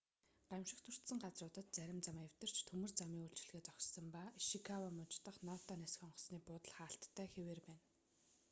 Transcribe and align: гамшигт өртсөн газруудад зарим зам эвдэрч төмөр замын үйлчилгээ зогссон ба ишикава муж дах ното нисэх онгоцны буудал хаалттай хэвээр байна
гамшигт 0.51 0.87
өртсөн 0.91 1.17
газруудад 1.25 1.67
зарим 1.77 1.99
зам 2.05 2.17
эвдэрч 2.27 2.57
төмөр 2.69 2.91
замын 2.99 3.23
үйлчилгээ 3.25 3.61
зогссон 3.65 4.05
ба 4.15 4.23
ишикава 4.41 4.89
муж 4.99 5.11
дах 5.25 5.37
ното 5.47 5.73
нисэх 5.77 6.01
онгоцны 6.07 6.37
буудал 6.47 6.75
хаалттай 6.77 7.27
хэвээр 7.31 7.59
байна 7.67 7.83